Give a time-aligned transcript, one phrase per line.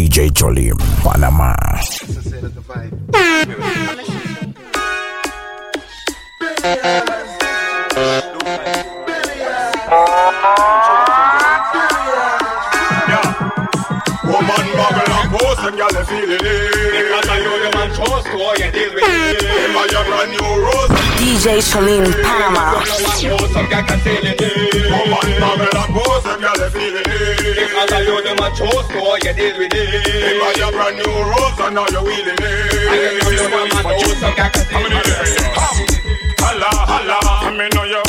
[0.00, 0.72] DJ Cholin,
[1.04, 1.54] Panamá.
[14.24, 14.64] Woman
[15.04, 17.09] and post and y'all feeling it
[18.10, 19.38] Because I know the to how you deal with it
[19.70, 20.90] a your brand new rose
[21.22, 22.82] DJ Cholin, Panama.
[24.90, 27.54] Woman bubble and post and y'all feeling it.
[27.54, 29.94] Because I know the man chose to how you deal with it.
[30.26, 33.22] Him your brand new rose and now you're wheeling it.
[34.70, 35.38] How many days?
[36.42, 38.02] Holla, holla, I mean know you.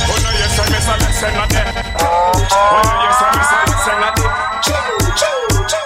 [0.00, 1.52] Oh no, yes, I miss, I miss, I not
[2.00, 5.85] Oh no, yes, I miss, I miss, I not there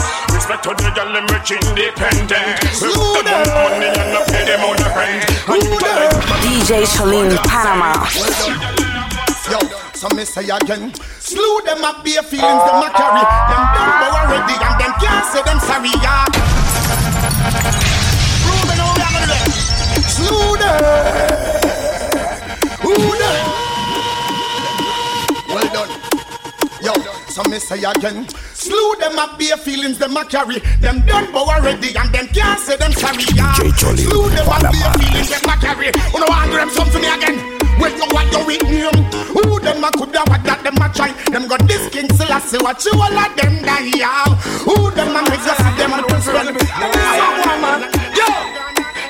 [0.51, 2.59] Respect to the girl, them rich independent.
[2.83, 5.23] We put them on money and not pay them on the rent.
[5.47, 5.79] And you
[6.43, 7.95] DJ Cholin, Panama.
[9.47, 9.59] Yo,
[9.95, 10.91] so me say again,
[11.23, 13.23] slew them up bare feelings them a carry.
[13.47, 16.27] Them done go already and them can't say them sorry, yeah.
[18.43, 19.55] Ruben, how we a gonna do that?
[20.11, 20.75] Slew them.
[22.83, 23.39] Who them?
[25.47, 25.91] Well done.
[26.83, 26.93] Yo,
[27.29, 28.27] so me say again,
[28.61, 30.59] slew them up bare feelings them a carry.
[30.79, 33.53] Them done go already and them can't say them sorry, yeah.
[33.53, 35.89] Slew them up bare feelings them a carry.
[35.89, 37.37] You know want them something again.
[37.81, 39.05] When you want your with name um.
[39.33, 42.57] Who them a coulda what that them a try Them got this king slaw, see
[42.59, 44.25] what you all of them die yeah.
[44.67, 46.51] Who them a make you see them a do spell
[48.13, 48.50] Yo!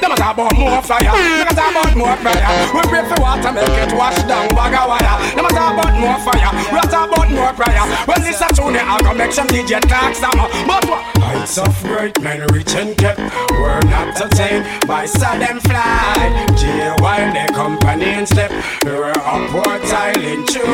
[0.02, 1.14] Them a talk about more fire.
[1.14, 2.74] Them a talk about more fire.
[2.74, 5.18] We pray for water, make it wash down bag of wire.
[5.38, 6.52] Them a talk about more fire.
[6.74, 7.86] We a talk about more prayer.
[8.10, 10.34] When this a tune, I go make some DJ talk some.
[10.66, 11.06] But what?
[11.22, 13.18] Heights of great men reach and get.
[13.52, 16.50] We're not attained by sudden fly.
[16.58, 18.52] J while the company in step.
[18.84, 20.66] We're upward tiling tune.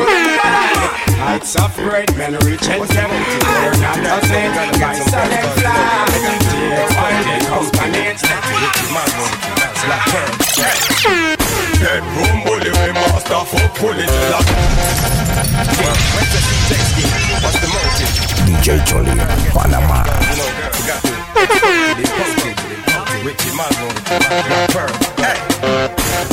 [1.20, 3.12] Heights of great men reach and get.
[3.44, 6.08] We're not attained by sudden fly.
[6.48, 8.08] J while the company
[18.46, 19.18] DJ Cholin,
[19.54, 20.04] Panamá.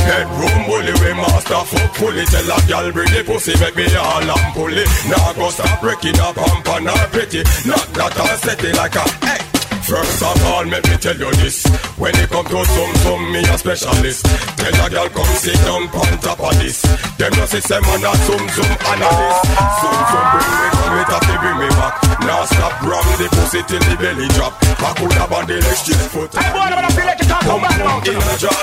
[0.05, 2.25] Bedroom bully, we master for pull.
[2.25, 4.89] Tell a girl bring the pussy, make me all and pull it.
[5.09, 7.43] Now go stop breaking up pump and pretty.
[7.67, 9.54] Not that I set like a hey.
[9.85, 11.61] First of all, let me tell you this.
[12.01, 14.25] When it come to some, some, me a specialist.
[14.57, 16.81] Tell a girl come sit down on top of this.
[17.21, 19.45] Them no see say man a zoom, zoom, analyst.
[19.77, 22.01] Zoom, zoom, bring me, come it up, they bring me back.
[22.25, 24.57] Now stop, ram the pussy till the belly drop.
[24.81, 26.33] I could have on the leg straight foot.
[26.33, 28.57] I wanna wanna feel like you talk about in a jar.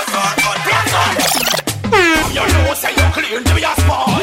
[2.35, 4.22] You know, say you clean to be a spy.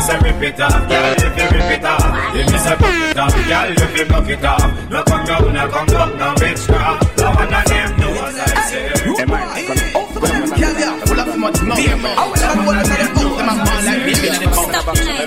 [0.00, 2.34] It's a rip it off, girl, if you rip it off.
[2.34, 4.88] If it's a buck it off, girl, if you buck it off.
[4.88, 7.04] No come down, no come down, no bitch crap.
[7.18, 8.88] No one of them do as I say.
[8.96, 9.66] Stop nice,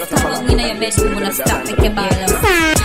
[0.10, 2.82] come in your bed, you wanna stop make your ball up.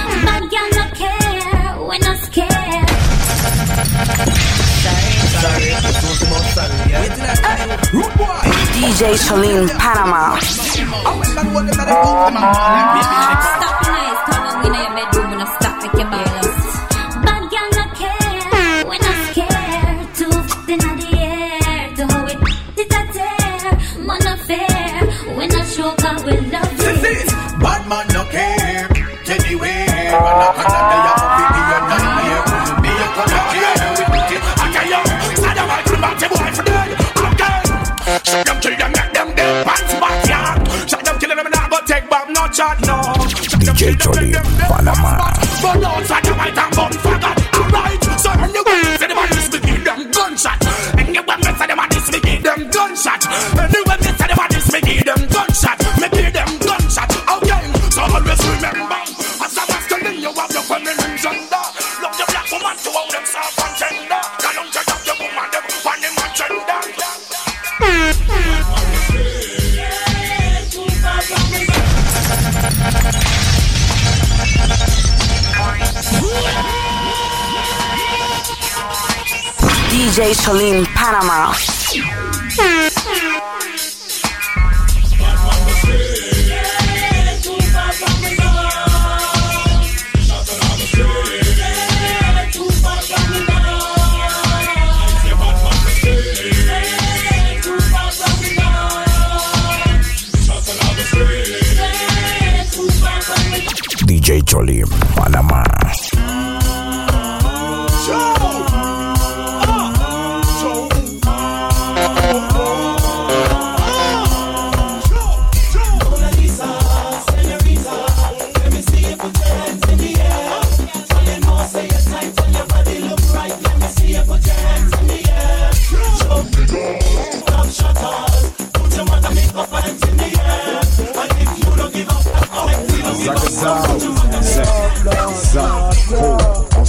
[8.98, 10.34] DJ Cholin, Panama.
[43.98, 44.38] DJ
[79.98, 81.52] DJ Cholin, Panama.
[104.06, 104.97] DJ Cholin,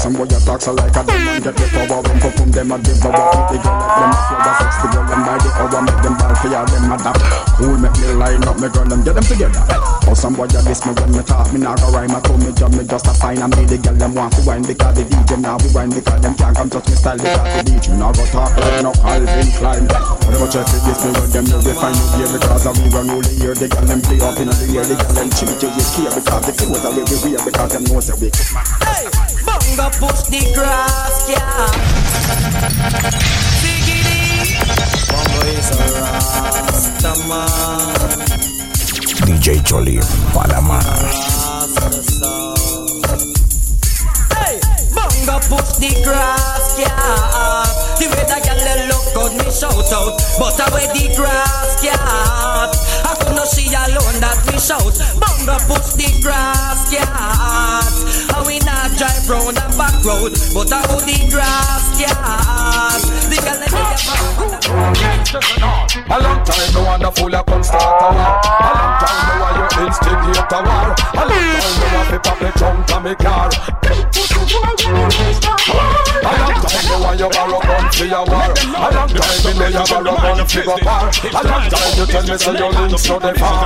[0.09, 2.73] Some boy a talk so like a and get the power when come from them
[2.73, 5.21] a give a with the girl like them a fear the sex the girl them
[5.21, 5.81] by the hour.
[5.85, 7.13] Make them ball for ya them a dap.
[7.61, 9.61] Cool make me line up me girl them get them together.
[10.09, 12.41] Oh some boy a diss me when me talk me nah go rhyme I told
[12.41, 14.65] me job me just a fine and me the girl them want to wine.
[14.65, 17.21] Because the DJ now we wine because them can't come touch me style.
[17.21, 19.85] Because the DJ now go talk like no Calvin Klein.
[20.25, 22.33] Whatever check it this me with them know they find you here.
[22.33, 24.97] Because I we run all the the girl them play up in the year the
[24.97, 27.45] girl them cheat you with care because the clothes are way we wear.
[27.45, 28.33] Because them know say we
[29.49, 31.71] Bongo push the grass, yeah.
[33.63, 34.53] Diggity.
[35.09, 38.29] Bongo is a rasta man.
[39.25, 40.79] DJ Cholin, Panama.
[44.37, 44.59] Hey,
[44.93, 47.88] bongo push the grass, yeah.
[47.99, 50.15] The way that girl they look good, me shout out.
[50.39, 51.99] But I wear the grass, yeah.
[51.99, 54.95] I could not see alone that me shout.
[55.19, 57.11] Bongo push the grass, yeah.
[58.31, 62.15] And we not drive round and back road, but I hold the grass, yeah.
[63.27, 63.67] The girl they
[66.07, 68.39] A long time no want a fool a come start a war.
[68.39, 70.95] A long time no want you instigate a war.
[70.95, 73.49] A long time no want to pop the trunk to me car.
[76.19, 78.49] A long time no want you borrow gun for your war.
[78.49, 81.09] A long time me know you borrow gun for your war.
[81.09, 83.65] A long time you tell me say your links to the far.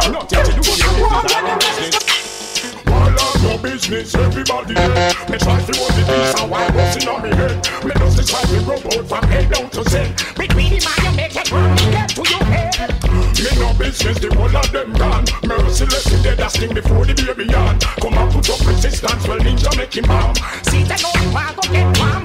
[3.44, 4.74] Your business, everybody.
[4.74, 7.56] Me try to hold the peace and while busting on me head.
[7.84, 9.94] Me just try to rub out from head down to Z.
[10.38, 13.03] Between the man you make it run, get to your head.
[13.44, 15.26] Me no business, the whole of them gone.
[15.44, 17.78] Merciless dead, that's thing before the baby yawn.
[18.00, 20.34] Come and put up resistance, well ninja make him bomb.
[20.64, 22.24] See that no one go get bomb.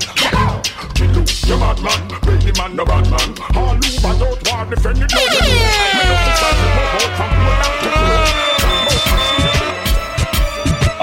[0.95, 2.07] Kill you, you bad man.
[2.23, 3.35] The man, no bad man.
[3.59, 5.43] All who bad out war, defend it, no you.
[5.43, 8.07] Me the to head down to Z.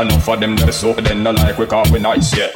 [0.02, 2.52] Enough of them that so then no like we call we nice, yeah.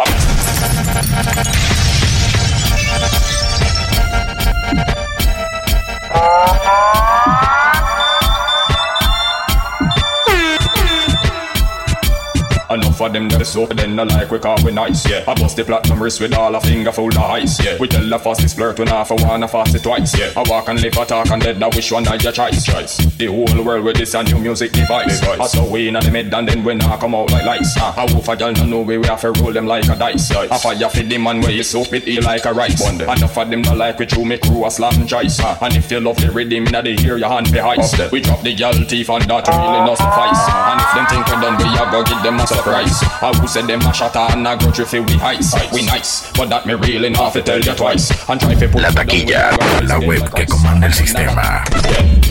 [13.10, 15.24] Of them that so then no like we call we nice, yeah.
[15.28, 17.78] I bust the platinum wrist with all a finger full of ice, yeah.
[17.80, 20.32] We tell the fastest flirt when half a one, a fast it twice, yeah.
[20.36, 22.98] I walk and live, I talk and dead, now which one are your choice, choice?
[22.98, 26.34] The whole world with this a new music device, I saw we in the mid
[26.34, 27.94] and then we knock come out like lights, uh.
[27.96, 30.32] I wolf a girl no know we we have to roll them like a dice,
[30.32, 30.48] yeah.
[30.52, 33.02] I fire for the man where you soap it eat like a rice, bun.
[33.02, 35.58] Enough of them no like we true me crew a slam choice, uh.
[35.62, 38.12] And if you love the rhythm inna the ear, your hand be heist.
[38.12, 41.42] We drop the girl teeth and that really no suffice, and if them think we
[41.42, 42.99] done, we a go give them a surprise.
[43.22, 45.54] I who said them a shatter and a grudge if we ice.
[45.74, 48.12] We nice, but that me really not fi tell you twice.
[48.30, 49.52] And try fi pull La taquilla,
[49.88, 51.64] la web que comanda el sistema.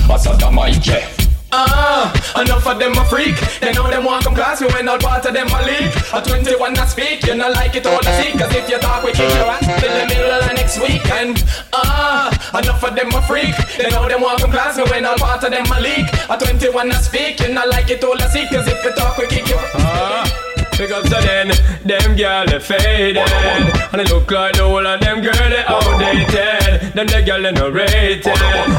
[0.06, 1.06] Pasada mic, yeah.
[1.50, 3.34] Ah, enough of them a freak.
[3.60, 5.92] They know them want come class you when all part of them a leak.
[6.12, 8.38] A 21 not speak, you not like it all the seek.
[8.38, 11.42] Cause if you talk, we kick your ass till the middle of next weekend.
[11.72, 13.56] Ah, enough of them a freak.
[13.78, 16.06] They know them want come class you when all part of them a leak.
[16.28, 18.50] A 21 not speak, you not like it all the seek.
[18.50, 19.72] Cause if you talk, we kick your ass.
[19.76, 20.47] Ah,
[20.78, 21.48] Because of then,
[21.84, 23.18] them girl they faded.
[23.18, 26.94] And they look like the whole of them girl they outdated.
[26.94, 28.24] Them the girl they no rated.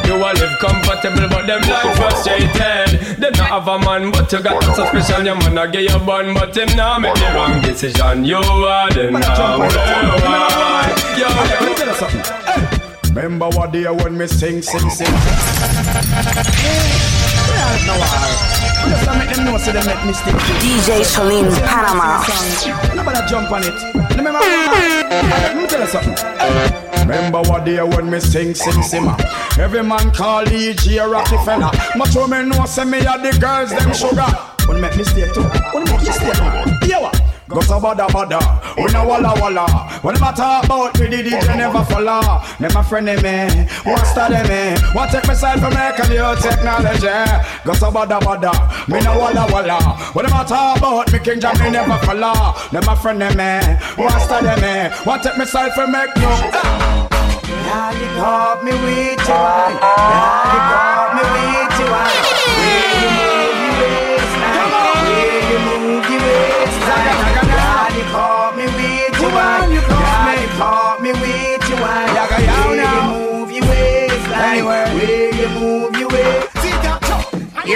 [0.08, 3.20] You all live comfortable but them life frustrated.
[3.20, 5.26] Them not have a man but you got suspicion.
[5.26, 8.24] Your man a get your bun but him now make the wrong decision.
[8.24, 9.58] You are them now.
[11.20, 12.39] Yo, let me tell you something.
[13.10, 15.08] Remember what day when me sing, sing, sing.
[17.88, 17.96] No,
[18.88, 20.36] Just to make them know so they make mistake.
[20.62, 22.24] DJ Cholin Panama.
[22.96, 23.74] Nobody jump on it.
[24.16, 26.16] Remember, let me tell you something.
[27.02, 29.18] Remember what day when me sing, sing, simmer.
[29.60, 31.72] Every man call DJ Rockefeller.
[31.98, 34.26] Much women know say me are the girls them sugar.
[34.68, 35.42] Wanna make mistake too?
[35.74, 36.38] Wanna make mistake?
[36.88, 37.19] Yeah, what?
[37.50, 38.38] Go so bada bada,
[38.78, 39.66] we no walla walla.
[40.04, 42.22] When them talk about me, the DJ never follow.
[42.60, 47.10] My friend me, what study me, what take me side from make a new technology.
[47.66, 48.54] Go so bada bada,
[48.88, 49.80] me no walla walla.
[50.14, 52.54] When them talk about me, King Jam me never follow.
[52.72, 56.30] My friend me, what study me, what take me side from make new.
[57.66, 62.39] Daddy caught me with you, Daddy caught me with you.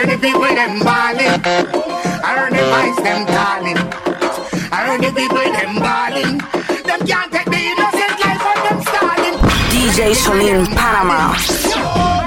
[0.03, 1.39] Hear the people them ballin'.
[1.47, 3.79] I heard the voice them calling.
[4.67, 6.43] I heard the people them ballin'.
[6.83, 9.35] Them can't take the innocent life of them stalling.
[9.71, 11.31] DJ Cholin Panama.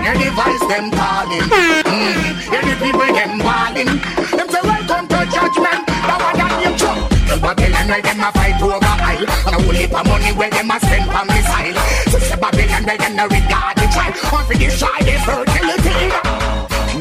[0.00, 1.44] Hear the voice them calling.
[1.44, 2.16] Mm.
[2.48, 4.00] Hear the people them ballin'.
[4.24, 5.84] Them say welcome to judgment.
[5.84, 6.96] That one that you chuck.
[7.44, 9.20] Babylon where them a fight over oil.
[9.20, 11.76] And a whole heap of money where them a spend for missile.
[12.08, 14.16] Sister Babylon where them no regard the child.
[14.32, 16.45] One for the shy, they fertility.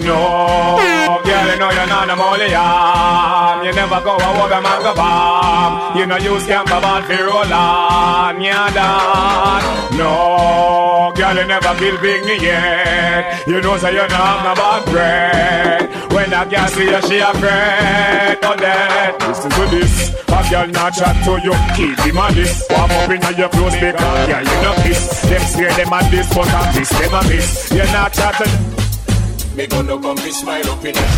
[0.04, 2.52] No, girl, you know you're not a molly
[3.66, 5.98] You never go a walk a man go bomb.
[5.98, 9.98] You know you scam a ball for roll on, yeah, done.
[9.98, 13.48] No, girl, you never feel big yet.
[13.48, 16.12] You know, say you don't have no bad bread.
[16.12, 18.40] When a girl see you, she afraid.
[18.44, 19.18] Oh, that.
[19.28, 20.16] Listen to this.
[20.28, 22.66] A girl not chat to you, keep him on this.
[22.70, 25.22] Warm up in your clothes because, yeah, you know this.
[25.22, 27.72] Them scare them at this, but at this, them a miss.
[27.72, 28.85] You're not chatting.
[29.56, 31.10] Me gonna come be smile up in it.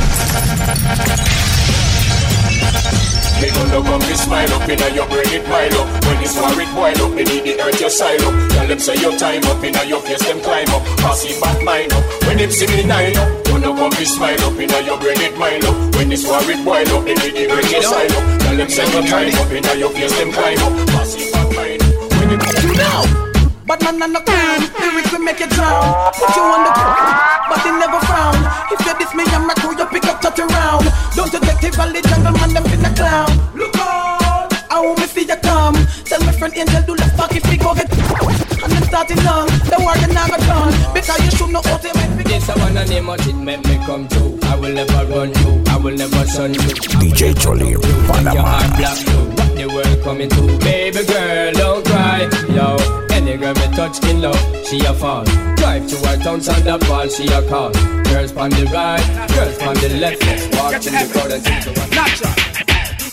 [3.42, 6.06] Me gonna come be smile up in your brain it pile up.
[6.06, 8.34] When this war it boil up, me need the earth your side up.
[8.52, 10.86] Tell them say your time up in your face them climb up.
[11.02, 12.04] Pass it back mine up.
[12.30, 15.36] When them see me nine up, gonna come be smile up in your brain it
[15.38, 15.96] mile up.
[15.96, 18.24] When this war it boil up, me need the earth your side up.
[18.42, 20.88] Tell them say your time up in your face them climb up.
[20.94, 21.90] Pass it back mine up.
[22.22, 23.27] When them you know.
[23.68, 25.84] But man on the crown, lyrics will make you drown.
[26.16, 27.20] Put you on the ground,
[27.52, 28.40] but they never frown.
[28.72, 30.88] If you diss me, I'm not cool, you pick up touch around.
[31.20, 33.28] Don't detective valley jungle man, them in the clown.
[33.60, 34.56] Look out!
[34.72, 35.76] I want me see you come.
[36.08, 37.92] Tell my friend Angel do the fuck if we go get.
[37.92, 40.72] And then starting long, the war you never done.
[40.96, 42.24] Because you should know how to make me.
[42.32, 44.40] Yes, I wanna name what it make me come true.
[44.44, 46.72] I will never run you, I will never shun you.
[47.04, 48.64] DJ Cholin Panama.
[48.80, 50.58] What the world coming to?
[50.64, 53.07] Baby girl, don't cry, yo.
[53.28, 55.26] Any girl me touch in love, she a fall.
[55.58, 57.72] Drive to her town, stand up while she a call.
[58.08, 59.04] Girls on the right,
[59.36, 60.26] girls on the left.
[60.26, 61.90] Let's walk in the crowd and sing to one.
[61.92, 62.32] Natural.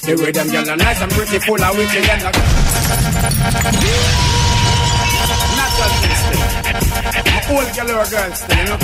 [0.06, 2.36] The way them girls are nice and pretty, full of witty and like.
[5.58, 6.38] Natural thing still.
[7.50, 8.78] Old girl or girl still, you know.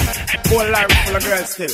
[0.51, 1.71] Whole life full of girls still.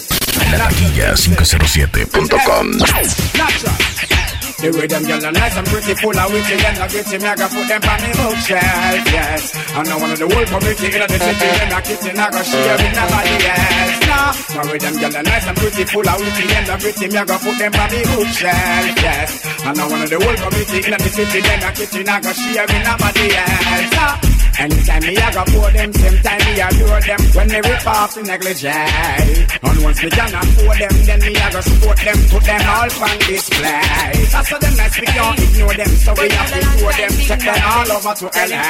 [0.52, 4.36] Latakilla507.com Natural.
[4.56, 7.28] The way them girls are nice and pretty, full of witty and like gritty, me
[7.28, 9.52] I got put them on me bookshelf, yes.
[9.76, 12.40] And now one of the whole community in the city, them a kitty, I got
[12.40, 14.00] share with nobody else.
[14.08, 17.06] Nah, the way them girls are nice and pretty, full of witty and like gritty,
[17.12, 19.30] me I got put them on me bookshelf, yes.
[19.60, 22.32] And now one of the whole community in the city, them a kitty, I got
[22.32, 23.92] share with nobody else.
[23.92, 24.36] Nah.
[24.58, 27.20] Anytime me I go pour them, same time me adore them.
[27.36, 31.52] When me rip off the negligee And once me can afford them, then me I
[31.52, 34.16] go support them Put them all on display.
[34.32, 37.44] That's how them nice, we can't ignore them So we have to tour them, take
[37.44, 38.64] them all over to LA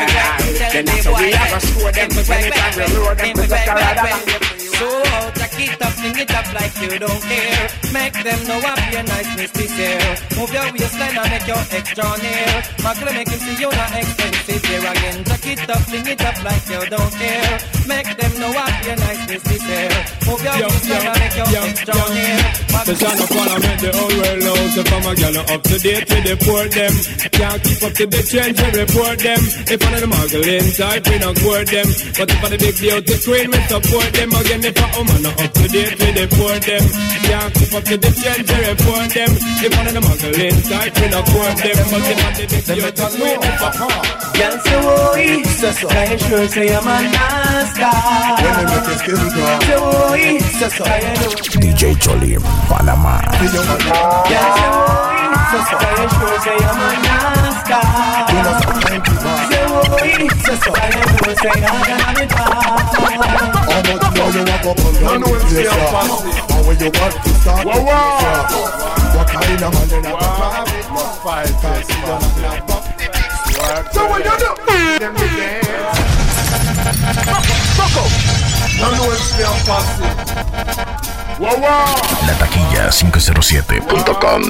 [0.74, 3.74] Then that's how we I go score them Anytime we lure them, we take a
[3.74, 4.88] ride So
[5.40, 7.64] jack it up, fling it up like you don't care.
[7.92, 10.12] Make them know what your niceness is here.
[10.36, 12.52] Move your waistline and make your extra near.
[12.84, 15.24] Muggle make him see you not expensive here again.
[15.24, 17.58] Jack it up, fling it up like you don't care.
[17.88, 19.96] Make them know what your niceness is here.
[20.28, 22.14] Move your Yo, waistline yo, and make your yo, extra yo.
[22.14, 22.66] near.
[22.86, 26.06] The son of parliament, the whole world knows If I'm a gal up to date
[26.06, 26.94] with the poor them
[27.34, 31.02] Can't keep up to the trends, we report them If one of the muggling type,
[31.10, 34.60] we don't court them But if I'm the big beauty queen, we support them Again,
[34.66, 36.82] if a woman not up to date with the poor them.
[37.26, 39.30] Can't keep up to the change, they report them.
[39.62, 41.76] If one of them hustle inside, we not court them.
[41.86, 43.70] But in the big youth, just waiting for
[44.36, 47.86] Girl say oi, so so I sure say I'm a nasty.
[48.42, 49.62] When they make it feel good.
[49.66, 51.30] Say oi, so so I know.
[51.62, 53.22] DJ Cholin, Panamá.
[53.38, 57.80] Girl say oi, so so I sure say I'm a nasty.
[59.50, 60.06] Say boy.
[60.44, 60.66] Just
[82.26, 84.42] La taquilla 507.com.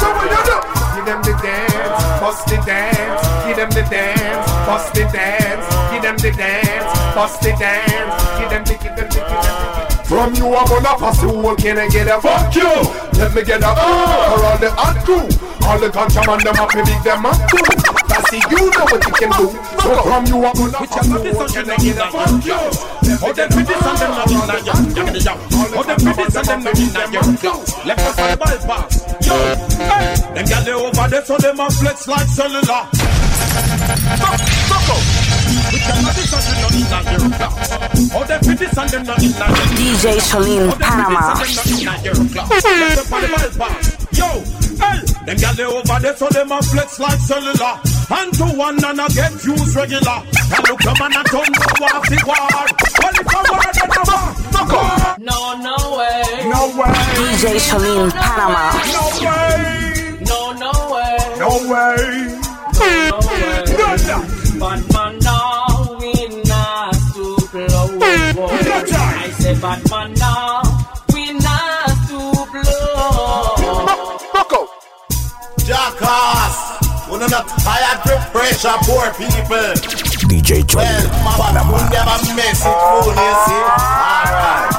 [0.00, 0.56] So what you do?
[0.96, 6.02] Give them the dance, bust the dance, give them the dance, bust the dance, give
[6.02, 10.04] them the dance, bust the dance, give them the, give them the, give them the.
[10.06, 12.70] From you I'm gonna pass the whole can I get a fuck you.
[13.18, 15.26] Let me get a uh, for all the hot crew.
[15.66, 17.85] All the ganja man them up me big them up too
[18.32, 19.46] It you know what you can do
[19.80, 23.32] So from you I'm gonna pass the whole can I get a fuck you Oh,
[23.32, 25.38] them pretty them not in yam, yam yam.
[25.52, 27.56] Oh, them pretty them not in yam.
[27.86, 29.26] Left us on the bypass.
[29.26, 29.34] Yo,
[29.78, 32.62] hey, them gyal they over there, so them a flex like cellular.
[34.20, 35.15] Fuck, fuck up.
[39.76, 41.34] DJ Cholin, Panama.
[41.34, 41.52] Left
[42.98, 43.96] us on the bypass.
[44.16, 44.26] Yo,
[44.80, 47.80] hey, them gyal they over there, so them a flex like cellular.
[48.08, 50.22] And to one and a get used regular.
[50.22, 52.46] And look them and a turn to war the war.
[52.98, 54.26] Well, if a war, then a war.
[54.54, 55.18] Fuck up.
[55.18, 56.22] No, no way.
[56.50, 56.94] No way.
[57.18, 58.74] DJ Cholin, Panama.
[58.94, 60.22] No way.
[60.26, 61.18] No, no way.
[61.38, 61.98] No way.
[62.80, 63.66] No way.
[64.06, 64.46] None.
[64.58, 65.05] But man,
[69.46, 70.62] say, but man, now
[71.14, 73.56] we not stoop low.
[74.32, 74.68] Fuck up.
[75.66, 76.56] Jackass.
[77.10, 79.70] We not tired to pressure poor people.
[80.26, 81.72] DJ Well, Cholin, mama, Panamá.
[81.74, 83.62] we never mess it fool, you see.
[83.62, 83.78] Eh?
[84.10, 84.72] Alright.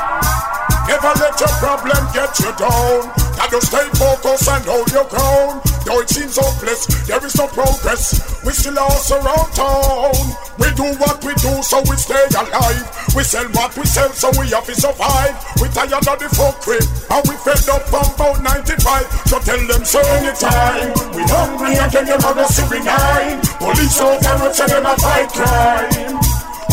[0.88, 3.37] Never let your problem get you down.
[3.48, 5.64] Got to stay focused and hold your ground.
[5.88, 8.44] Though it seems hopeless, there is no progress.
[8.44, 10.20] We still are around town.
[10.60, 12.84] We do what we do so we stay alive.
[13.16, 15.32] We sell what we sell so we have to survive.
[15.64, 19.32] We tired of the fuckery and we fed up from about 95.
[19.32, 20.92] So tell them so anytime.
[21.16, 23.40] We hungry them how to see nine.
[23.64, 26.20] Police out and we tell them a fight crime.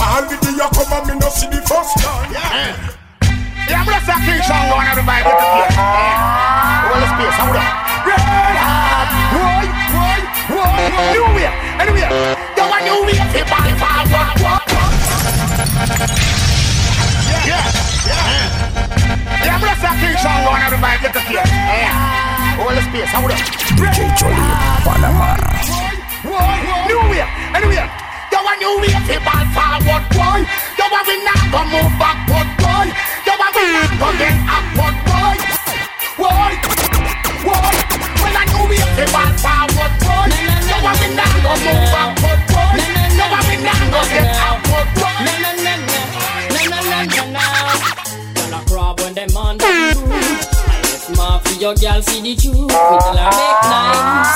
[0.03, 2.35] All the day you come and me no see the first time.
[2.35, 2.95] Yeah.
[3.71, 5.75] Yeah, I'm gonna start King Song everybody with the.
[5.79, 6.54] Yeah
[7.25, 7.41] bass.
[7.41, 7.65] I wanna
[8.05, 8.21] red
[8.61, 9.09] hot.
[9.33, 10.21] Roy, Roy,
[10.53, 10.85] Roy,
[11.17, 11.55] new wave.
[11.81, 12.05] Anyway,
[12.57, 13.29] yo, a new wave.
[13.33, 14.93] Hip hop, hip hop, rock, rock, rock.
[17.45, 17.65] Yeah,
[18.09, 18.49] yeah, yeah.
[19.45, 20.45] Yeah, I'm gonna fuck King Sean.
[21.33, 22.13] Yeah.
[22.85, 23.15] Space.
[23.15, 23.37] I wanna.
[23.79, 24.53] DJ Jolie,
[24.85, 25.29] Panama.
[26.89, 27.31] New wave.
[27.57, 27.81] Anyway.
[28.33, 29.23] Yo, a new wave, hip
[29.55, 30.41] forward, boy.
[30.79, 32.87] Yo, a we not gonna move backward, boy.
[33.27, 34.44] Yo, a we not gonna get
[51.65, 52.61] your girl see the truth.
[52.61, 54.33] Me tell her make nice.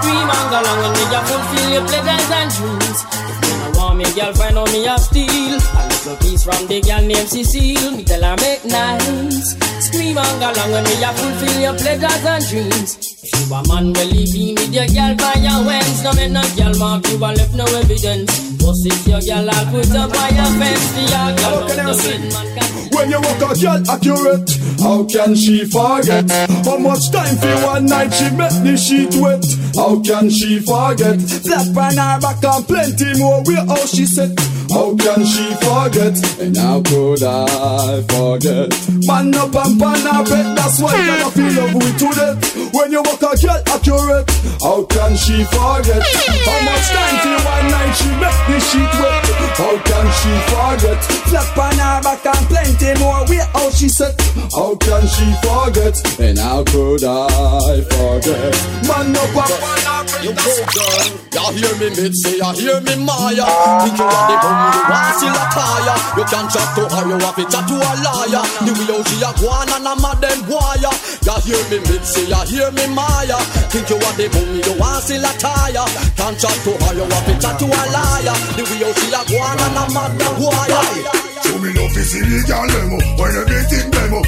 [0.00, 2.98] Scream and go along and me ya fulfill your pleasures and dreams.
[3.28, 5.60] If you no want me, girl, find out me have steal.
[5.76, 7.90] A little piece from the girl named Cecile.
[7.92, 9.60] Me tell her make nice.
[9.84, 13.09] Scream and go along and me ya fulfill your pleasures and dreams.
[13.40, 16.02] You a man, well leave me with your girl by your wings.
[16.04, 18.30] No man, no girl mark you and left no evidence.
[18.60, 21.80] But if your girl I'll put up by your fence, the your girl How can
[21.80, 22.18] I the say?
[22.18, 22.46] wind man.
[22.92, 24.50] When you walk a girl accurate,
[24.80, 26.28] how can she forget?
[26.66, 29.44] How much time for one night she make the sheet wet?
[29.74, 31.18] How can she forget?
[31.20, 34.38] Slap on her back and plenty more where how she said.
[34.68, 36.14] How can she forget?
[36.40, 38.70] And how could I forget?
[39.06, 42.74] Man up and pan her bed, that's why you gotta feel love with to death.
[42.74, 44.28] When you walk a girl accurate,
[44.60, 46.02] how can she forget?
[46.44, 49.24] How much time for one night she make the sheet wet?
[49.56, 51.00] How can she forget?
[51.28, 54.14] Slap on her back and plenty more where how she said.
[54.52, 55.96] How can she forget?
[56.20, 58.52] And how could I forget?
[58.84, 62.80] Man up and pan her You go girl, you hear me mid say, you hear
[62.80, 63.46] me Maya
[63.84, 67.02] Think you are the bum, you want still a tire You can chat to her,
[67.08, 69.86] you have to chat to a liar The way how she a go on and
[69.86, 73.38] a mad them wire You hear me mid say, you hear me Maya
[73.70, 75.86] Think you are the bum, you want still a tire
[76.18, 79.08] Can chat to her, you want to chat to a liar The way how she
[79.14, 82.66] a go on and a mad them wire Show me love to see the girl
[82.68, 84.20] demo when everything demo.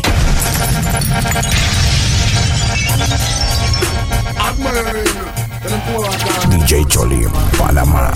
[6.50, 8.10] DJ Cholin, Panamá.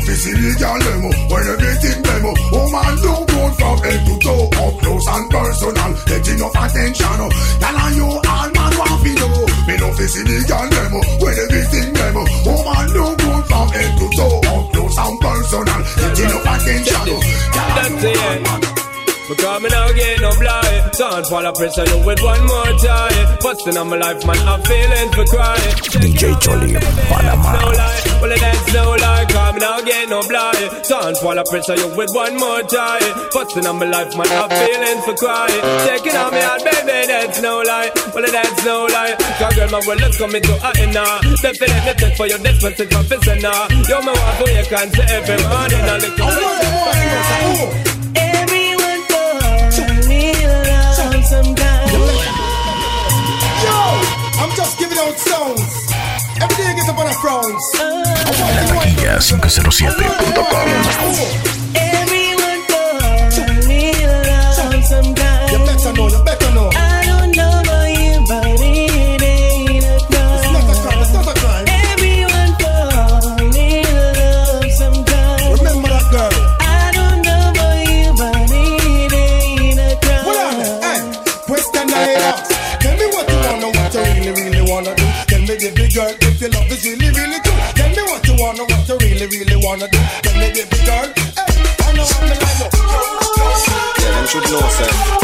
[0.00, 2.32] Show me love to see the girl demo when everything demo.
[2.52, 7.30] Woman do good from head to toe, up close and personal, get enough attention.
[7.60, 9.46] Tell her you all man want to know.
[9.66, 12.22] Me love to see the girl demo when everything demo.
[12.48, 17.20] Woman do good from head to toe, up close and personal, get enough attention.
[17.52, 18.79] That's it.
[19.30, 20.90] Because me now get no blind.
[20.98, 23.38] Don't fall a pressure you with one more time.
[23.38, 25.74] Busting on my life man I'm feeling for crying.
[26.02, 26.74] DJ Cholin,
[27.06, 27.54] Panamá.
[27.54, 28.02] no lie.
[28.18, 30.82] Well that's no lie Cause me now get no blind.
[30.82, 33.06] Don't fall a pressure you with one more time.
[33.30, 35.62] Busting on my life man I'm feeling for crying.
[35.86, 37.94] Taking on me out baby that's no lie.
[38.10, 39.14] Well that's no lie.
[39.38, 41.22] Cause girl my world is coming to a end now.
[41.38, 43.70] Definitely take for your distance it's professor now.
[43.86, 47.89] You're my wife who you can say every morning I look Everyone
[51.30, 51.92] love some kind.
[53.62, 53.70] Yo,
[54.40, 55.60] I'm just giving out sounds.
[56.40, 57.62] Every day I get up on a frowns.
[57.74, 58.02] Uh.
[58.24, 61.59] La taquilla 507.com.
[85.94, 87.58] girl, if your love is really, really true.
[87.74, 89.98] Tell me what you wanna, what you really, really wanna do.
[90.22, 91.50] Tell me, baby girl, hey,
[91.80, 92.36] I know I'm the.
[93.98, 95.19] Yeah, them should know, sir.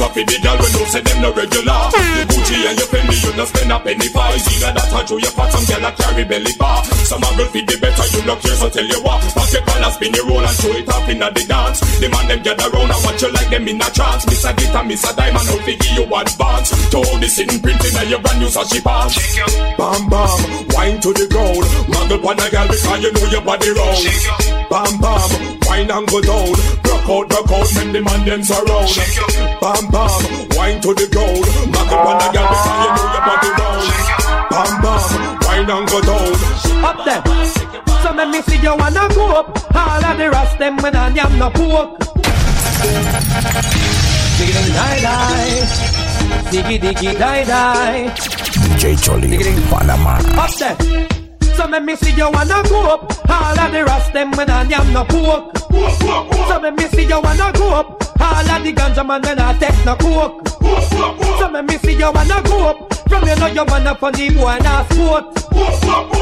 [0.00, 1.80] This up in the girl when you say them no regular.
[1.92, 4.24] The Gucci and your Fendi, you no spend a penny for.
[4.24, 6.84] Either that or you your pot, some girl a carry belly bar.
[7.04, 9.20] Some a girl feed the better, you no care, so tell you what.
[9.36, 11.80] Pop your collar, spin your roll and show it off in the dance.
[12.00, 14.24] The man them gather round and watch you like them in a trance.
[14.26, 16.68] Miss a guitar, miss a diamond, to give you advance.
[16.90, 19.20] To all this in printing and your brand new Sachi pants.
[19.76, 20.38] Bam bam,
[20.72, 21.64] wine to the ground.
[21.92, 24.00] Muggle on a girl because you know your body round.
[24.72, 25.28] Bam bam,
[25.68, 26.79] wine and go down.
[27.00, 28.88] Rock out, rock out, make the man them surround.
[29.60, 30.12] Bam bam,
[30.56, 31.44] wine to the ground.
[31.72, 33.88] Muggle on a girl because you know your body round.
[34.50, 35.00] Bam bam,
[35.40, 36.28] wine and go down.
[36.84, 37.22] Up them.
[38.02, 39.74] So let me see you wanna go up.
[39.74, 41.98] All of the rest them when I am no pork.
[44.36, 45.64] Diggity die die.
[46.50, 48.12] Diggy diggy die die.
[48.76, 50.20] DJ Cholin, Panamá.
[50.36, 51.19] Up them.
[51.60, 53.28] So let me see you wanna go up.
[53.28, 55.58] All of the rest them when I am no pork.
[55.68, 58.02] So let me see you wanna go up.
[58.18, 60.48] All of the ganja man when I take no coke.
[61.38, 62.94] So let me see you wanna go up.
[63.10, 65.38] From you know you wanna funny boy and a sport.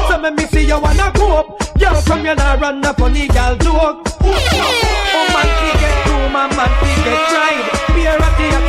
[0.09, 1.79] So let me see you wanna go up.
[1.79, 4.09] Yo, from you now run a funny gal joke.
[4.19, 7.95] Oh man, fi get room and man fi get tried.
[7.95, 8.68] Beer at the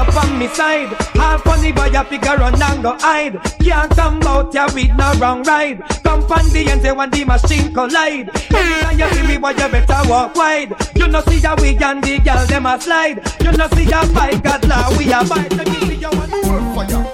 [0.00, 0.88] up on me side.
[1.14, 3.40] Half funny boy a figure run and go hide.
[3.60, 5.80] Can't come out ya with no wrong ride.
[6.02, 8.28] Come on the end say when the machine collide.
[8.52, 10.74] Every time you see me, boy you better walk wide.
[10.94, 13.18] You know see ya we and the gal them a slide.
[13.44, 15.52] You know see ya fight God law we a fight.
[15.52, 17.06] Let me see you one more fire.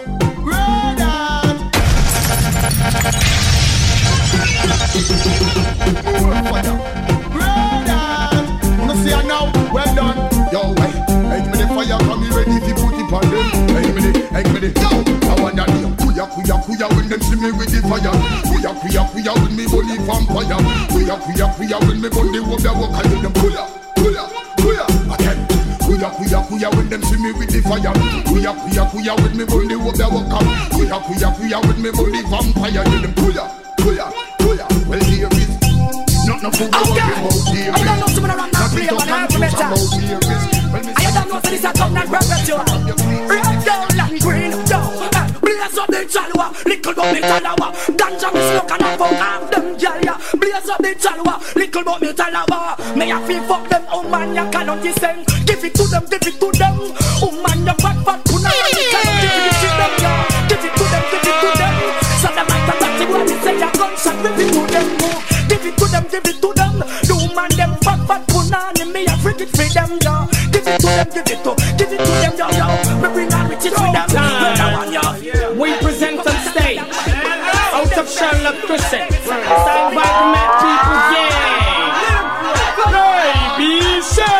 [8.79, 9.53] Wanna see her now?
[9.73, 10.19] Well done.
[10.53, 10.96] Yo,
[14.37, 15.97] Hey, me the, hey, me the, yo, I want that name.
[15.97, 18.13] Kuya, kuya, kuya, when them see me with the fire.
[18.45, 20.61] Kuya, kuya, kuya, when me bully vampire.
[20.93, 23.65] Kuya, kuya, kuya, when me bully walk the walk, do them kuya,
[23.97, 24.29] kuya,
[24.61, 24.85] kuya,
[25.17, 25.41] again.
[25.81, 27.89] Kuya, kuya, kuya, when them see me with the fire.
[28.29, 30.29] Kuya, kuya, kuya, when me bully walk the walk,
[30.69, 33.45] kuya, kuya, kuya, when me bully vampire, do them kuya,
[33.81, 34.07] kuya,
[34.45, 34.67] kuya.
[34.85, 35.49] Well, here is
[36.29, 37.73] not no food okay.
[37.73, 39.65] I don't know some of the random play, but I'm better.
[40.77, 43.06] I don't know if this is a government perpetual.
[46.07, 47.69] Chalwa, little but me talawa.
[47.97, 50.15] Ganja me smoke and I fuck half them gal ya.
[50.39, 52.97] Blaze up the chalwa, little but me talawa.
[52.97, 55.25] May I feel fuck them, oh man, ya cannot listen.
[55.47, 56.77] Give it to them, give it to them.
[57.23, 60.13] Oh man, ya fat fat ya you cannot give it to them, ya.
[60.49, 61.75] Give it to them, give it to them.
[62.21, 64.89] So them like that, that's what we say, ya gunshot, give it to them.
[65.03, 65.23] oh.
[65.49, 66.75] Give it to them, give it to them.
[67.07, 70.27] The woman them fat fat punani me a freak it for them yo.
[70.53, 72.67] Give it to them, give it to, give it to them yo yo.
[73.03, 73.31] Me bring
[78.47, 81.91] Charlotte Crescent, signed by the Mad People Gang.
[83.59, 84.39] Baby, say.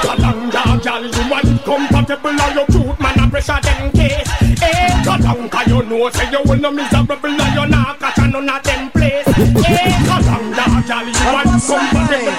[0.00, 4.32] Kalanda, gal, you want compatible or your cute man a pressure them case.
[4.32, 8.62] them Cause you know say you will no miserable And you not catch none of
[8.62, 12.32] them place Yeah, I'm that gal You want somebody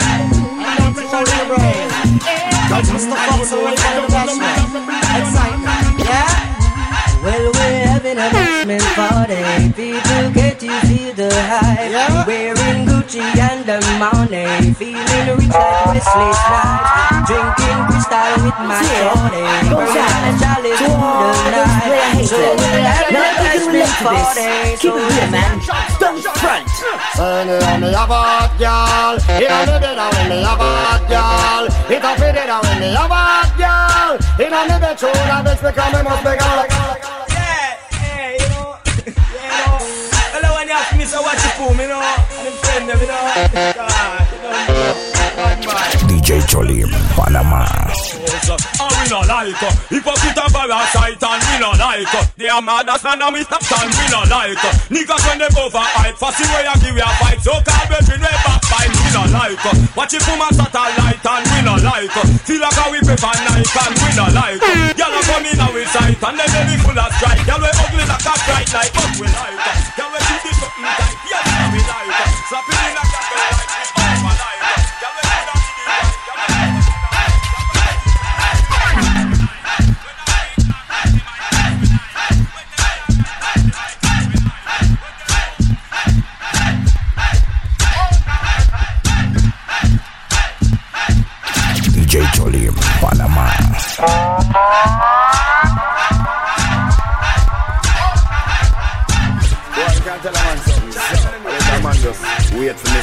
[2.82, 4.59] Just the fox away from the bashment Excitement,
[9.20, 9.72] party.
[9.74, 11.92] People get to feel the hype.
[11.92, 12.26] Yeah.
[12.26, 14.74] Wearing Gucci and the money.
[14.74, 17.28] Feeling rich like Wesley Snipes.
[17.28, 19.46] Drinking crystal with my shorty.
[19.70, 20.96] Burning a jolly through
[21.46, 22.26] the night.
[22.26, 24.78] So we're having a bashment party.
[24.80, 25.54] Keep it real, man.
[26.00, 26.68] Don't front.
[27.16, 29.16] Say me and me a bad girl.
[29.28, 31.64] Inna me bed and when me a bad girl.
[31.90, 34.12] It a fit it and when me a bad girl.
[34.40, 37.09] Inna me bed, true that bitch because me must be girl.
[41.80, 41.96] Me, know?
[41.96, 43.24] And them friend them, you know?
[43.72, 45.00] God, you don't.
[46.12, 47.64] DJ Cholin, Panama.
[47.64, 52.60] And we no like uh, Hypocrite and parasite and we no like uh, They are
[52.60, 55.80] mad as man and we stop and we no like uh, Niggas when them over
[55.80, 59.64] hype Fussy way and give a fight So call brethren way backbite we no like
[59.64, 63.36] uh, Watch it from a satellite and we no like uh, Feel like we prefer
[63.48, 66.76] Nike and we no like uh, Y'all are coming out with sight and them baby
[66.84, 69.79] full of strike Y'all we ugly like a bright light but we like uh,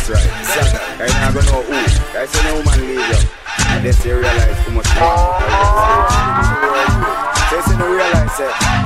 [0.08, 0.22] right.
[0.46, 1.74] So, I ain't gonna know who.
[2.18, 3.28] I say no woman leave you.
[3.74, 6.06] And then you realize much you want.
[7.66, 8.85] Say no realize that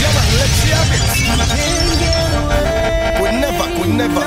[0.00, 1.02] Yeah, man, let's see have it.
[3.18, 4.26] Could never, could never.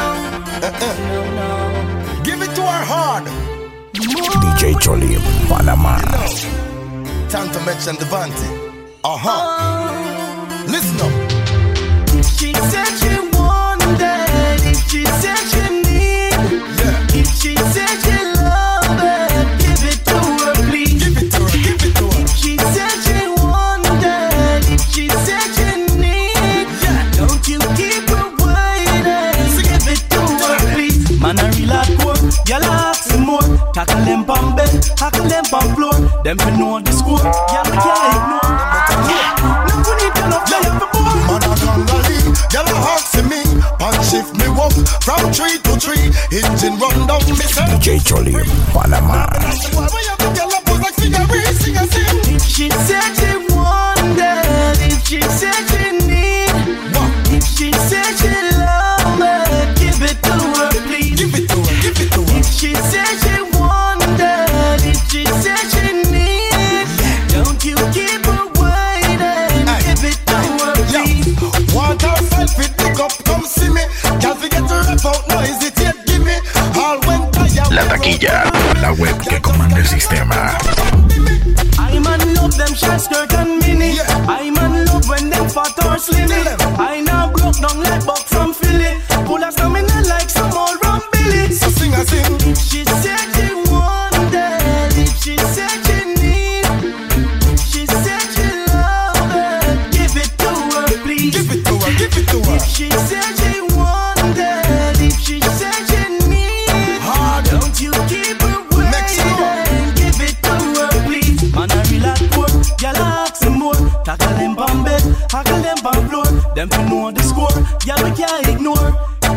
[0.68, 2.24] Uh-uh.
[2.24, 3.26] Give it to her hard.
[3.94, 5.96] DJ Cholin, Panamá.
[7.30, 8.48] Time to mention Devante.
[9.04, 9.83] Uh huh.
[33.74, 35.98] Tackle them on bed, tackle them on floor.
[36.24, 38.54] Them fi know the score, y'all can't ignore.
[39.10, 39.34] Yeah,
[39.66, 41.26] no one need to know play the board.
[41.26, 42.18] Man a gangali,
[42.54, 43.42] y'all a asking me.
[43.82, 46.14] And shift me up from tree to tree.
[46.30, 47.66] Engine run down, me say.
[47.74, 49.26] DJ Cholin, Panamá.
[52.26, 55.73] If she said she wanted, if she said
[79.04, 80.58] web que comanda el sistema.
[117.34, 117.58] Score.
[117.86, 118.90] Y'all we can't ignore.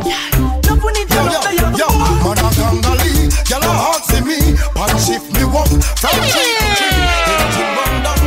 [0.04, 0.28] Yeah,
[0.68, 1.88] no one need to Yo, yo, yo,
[2.22, 3.12] man a gangali,
[3.48, 4.38] gyal a hard see me,
[4.76, 5.68] pan shift me walk
[6.00, 6.96] from tree to tree.
[7.32, 8.26] Engine run down